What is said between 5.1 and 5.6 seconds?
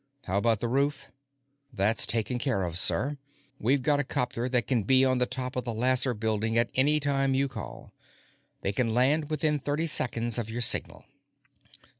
the top